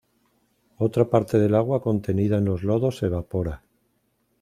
[0.79, 3.61] Otra parte del agua contenida en los lodos se evapora.